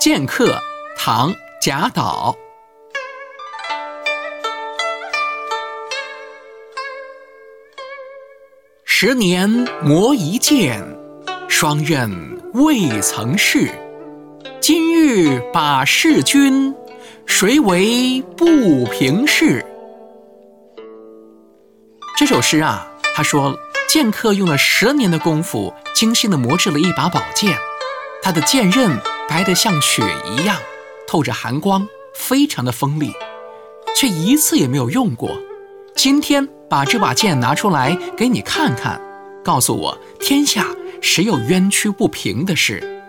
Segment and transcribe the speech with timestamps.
[0.00, 0.58] 剑客，
[0.96, 2.34] 唐·贾岛。
[8.86, 9.46] 十年
[9.82, 10.82] 磨一剑，
[11.50, 12.10] 双刃
[12.54, 13.68] 未曾试。
[14.58, 16.74] 今日把示君，
[17.26, 19.62] 谁为不平事？
[22.16, 23.54] 这首诗啊，他说
[23.86, 27.54] 剑客用了十年的功夫，精心的磨制了一把宝剑，
[28.22, 28.98] 他的剑刃
[29.30, 30.56] 白的像雪一样，
[31.06, 33.12] 透着寒光，非常的锋利，
[33.94, 35.40] 却一次也没有用过。
[35.94, 39.00] 今天把这把剑拿出来给你看看，
[39.44, 40.66] 告诉我天下
[41.00, 42.99] 谁有冤屈不平的事？